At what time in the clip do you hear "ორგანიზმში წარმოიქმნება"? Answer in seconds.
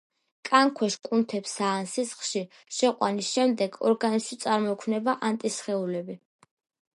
3.91-5.15